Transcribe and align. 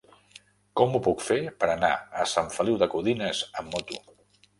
Com 0.79 0.95
ho 0.95 1.01
puc 1.07 1.19
fer 1.25 1.37
per 1.63 1.69
anar 1.73 1.91
a 2.23 2.25
Sant 2.31 2.49
Feliu 2.55 2.79
de 2.85 2.87
Codines 2.95 3.43
amb 3.63 3.71
moto? 3.77 4.01